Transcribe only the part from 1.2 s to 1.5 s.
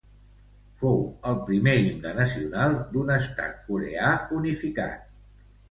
el